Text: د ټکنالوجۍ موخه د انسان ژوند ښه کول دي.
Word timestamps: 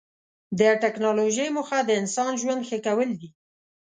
د 0.59 0.61
ټکنالوجۍ 0.83 1.47
موخه 1.57 1.79
د 1.85 1.89
انسان 2.01 2.31
ژوند 2.41 2.61
ښه 2.69 2.77
کول 2.85 3.09
دي. 3.19 3.29